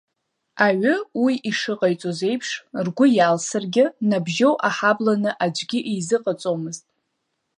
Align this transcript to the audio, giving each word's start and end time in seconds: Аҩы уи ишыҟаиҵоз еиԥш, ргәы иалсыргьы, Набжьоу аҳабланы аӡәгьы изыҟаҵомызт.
Аҩы 0.65 0.95
уи 1.23 1.33
ишыҟаиҵоз 1.49 2.19
еиԥш, 2.29 2.49
ргәы 2.85 3.05
иалсыргьы, 3.17 3.85
Набжьоу 4.09 4.55
аҳабланы 4.67 5.31
аӡәгьы 5.43 5.79
изыҟаҵомызт. 5.97 6.85